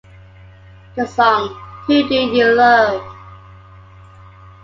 [0.95, 1.49] The song
[1.85, 3.03] Who Do You Love?